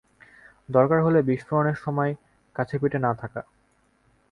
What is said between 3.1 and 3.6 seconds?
থাকা।